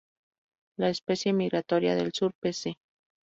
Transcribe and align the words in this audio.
La 0.77 0.89
especie 0.89 1.31
migratoria 1.31 1.93
del 1.93 2.11
Sur 2.11 2.33
"P.c. 2.33 2.73